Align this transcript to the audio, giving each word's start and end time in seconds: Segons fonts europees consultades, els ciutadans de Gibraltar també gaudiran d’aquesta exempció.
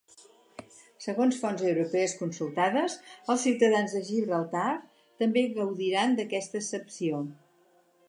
Segons 1.05 1.37
fonts 1.41 1.65
europees 1.71 2.15
consultades, 2.23 2.97
els 3.35 3.45
ciutadans 3.49 3.95
de 3.99 4.03
Gibraltar 4.11 4.67
també 5.23 5.47
gaudiran 5.61 6.21
d’aquesta 6.23 6.63
exempció. 6.67 7.27